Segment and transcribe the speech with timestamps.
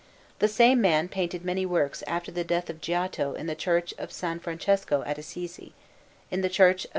[0.39, 4.09] The same man painted many works after the death of Giotto in the Church of
[4.09, 4.39] S.
[4.41, 5.75] Francesco at Assisi,
[6.31, 6.89] and in the Church of S.